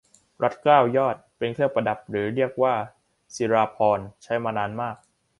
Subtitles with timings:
[0.43, 2.73] รัดเกล้ายอด เป็นเครื่องประดับ หรือเรียกว่า
[3.35, 4.97] ศิราภรณ์ ใช้มานานมาก